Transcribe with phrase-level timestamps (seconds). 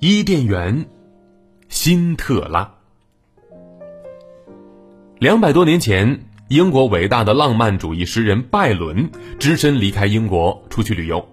[0.00, 0.86] 伊甸园，
[1.68, 2.74] 辛特拉。
[5.18, 11.28] 两百多年前，英国伟大的浪漫主义诗人拜伦只身离开英国出去旅游，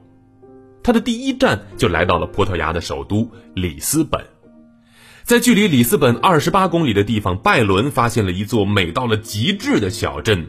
[0.82, 4.26] 他的第一站就来到了葡萄牙的首都里斯本。
[5.24, 10.48] 在距离里斯本二十八公里的地方，拜伦发现了一座美到了极致的小镇，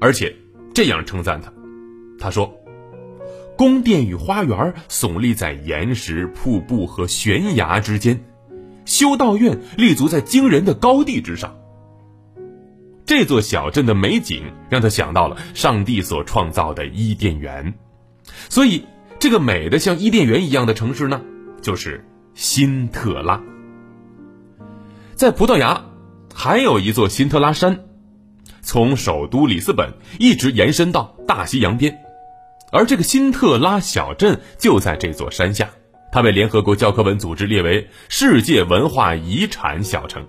[0.00, 0.34] 而且
[0.74, 1.52] 这样称赞他
[2.18, 2.52] ：“他说，
[3.58, 8.20] 宫殿与花园耸立在岩石、瀑布和悬崖之间，
[8.84, 11.56] 修道院立足在惊人的高地之上。
[13.04, 17.74] 这座小镇的美景让他想到了上帝所创造的伊甸园，
[18.48, 18.84] 所以
[19.18, 21.20] 这个美的像伊甸园一样的城市呢，
[21.60, 23.42] 就是辛特拉。”
[25.16, 25.82] 在葡萄牙，
[26.32, 27.80] 还有一座辛特拉山，
[28.62, 31.98] 从首都里斯本一直延伸到大西洋边，
[32.70, 35.70] 而这个辛特拉小镇就在这座山下，
[36.12, 40.26] 它被联合国教科文组织列为世界文化遗产小城。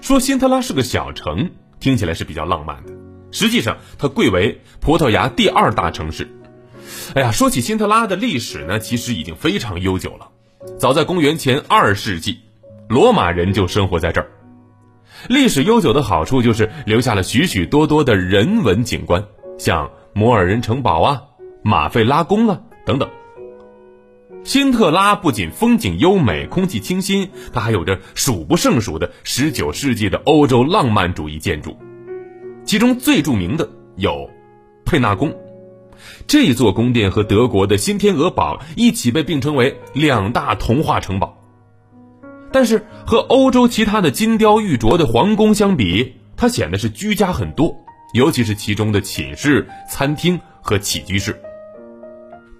[0.00, 2.92] 说辛特拉是个小城，听起来是比较浪漫的，
[3.30, 6.28] 实际上它贵为葡萄牙第二大城市。
[7.14, 10.28] 哎呀，说起辛特拉的历史呢，其实已经非常悠久了，
[10.78, 12.40] 早在公元前二世纪。
[12.86, 14.28] 罗马人就生活在这儿，
[15.26, 19.24] 历史悠久的好处就是留下了许许多多的人文景观，
[19.58, 21.22] 像摩尔人城堡啊、
[21.62, 23.10] 马费拉宫啊等等。
[24.44, 31.76] 辛特拉不仅风景优美、空气清新，它还有着数不胜数的十九世纪的欧洲浪漫主义建筑，
[32.64, 34.30] 其中最著名的有
[34.84, 35.34] 佩纳宫。
[36.28, 41.36] 这座宫殿和德国的新天鹅堡一起被并称为两大童话城堡。
[42.52, 47.83] 但是和欧洲其他的金雕玉琢的皇宫相比，它显得是居家很多，
[48.14, 51.36] 尤其是其中的寝室、餐厅和起居室。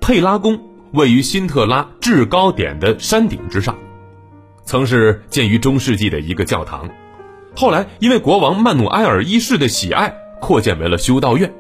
[0.01, 0.61] 佩拉宫
[0.93, 3.79] 位于辛特拉制高点的山顶之上，
[4.65, 6.91] 曾是建于中世纪的一个教堂，
[7.55, 11.53] 后来因为国王曼努埃尔一世的喜爱，扩建为了修道院，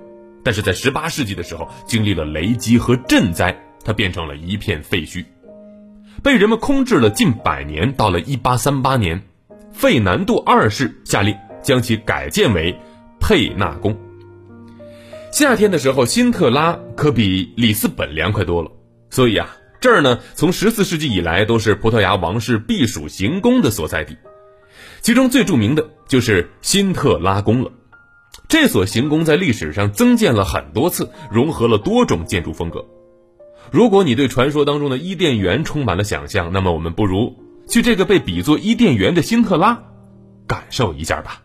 [0.42, 5.24] 但是在18世纪的时候经历了雷击和震灾，它变成了一片废墟。
[6.20, 9.22] 被人们空置了近百年，到了一八三八年，
[9.72, 12.76] 费南度二世下令将其改建为
[13.26, 13.96] 佩纳宫。
[15.32, 18.70] 夏天的时候，辛特拉可比里斯本凉快多了，
[19.08, 24.18] 所以啊，这儿呢，从十四世纪以来都是葡萄牙王室避暑行宫的所在地，
[25.00, 27.72] 其中最著名的就是辛特拉宫了。
[28.46, 32.84] 这所行宫在历史上增建了很多次，融合了多种建筑风格。
[33.70, 37.34] 如果你对传说当中的伊甸园充满了想象，那么我们不如
[37.66, 39.82] 去这个被比作伊甸园的辛特拉，
[40.46, 41.40] 感受一下吧。